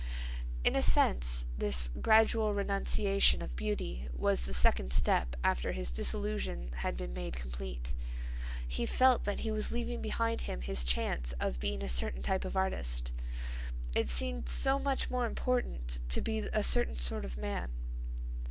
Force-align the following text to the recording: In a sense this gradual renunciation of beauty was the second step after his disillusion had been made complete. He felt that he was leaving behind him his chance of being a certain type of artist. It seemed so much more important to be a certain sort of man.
In 0.63 0.75
a 0.75 0.81
sense 0.81 1.45
this 1.59 1.91
gradual 2.01 2.55
renunciation 2.55 3.39
of 3.43 3.55
beauty 3.55 4.09
was 4.13 4.47
the 4.47 4.51
second 4.55 4.91
step 4.91 5.35
after 5.43 5.73
his 5.73 5.91
disillusion 5.91 6.71
had 6.77 6.97
been 6.97 7.13
made 7.13 7.35
complete. 7.35 7.93
He 8.67 8.87
felt 8.87 9.25
that 9.25 9.41
he 9.41 9.51
was 9.51 9.71
leaving 9.71 10.01
behind 10.01 10.41
him 10.41 10.61
his 10.61 10.83
chance 10.83 11.33
of 11.33 11.59
being 11.59 11.83
a 11.83 11.87
certain 11.87 12.23
type 12.23 12.45
of 12.45 12.57
artist. 12.57 13.11
It 13.93 14.09
seemed 14.09 14.49
so 14.49 14.79
much 14.79 15.11
more 15.11 15.27
important 15.27 15.99
to 16.09 16.19
be 16.19 16.39
a 16.51 16.63
certain 16.63 16.95
sort 16.95 17.23
of 17.23 17.37
man. 17.37 17.69